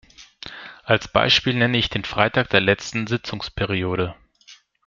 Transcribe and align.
Als 0.83 1.07
Beispiel 1.07 1.53
nenne 1.53 1.77
ich 1.77 1.89
den 1.91 2.05
Freitag 2.05 2.49
der 2.49 2.59
letzten 2.59 3.05
Sitzungsperiode. 3.05 4.15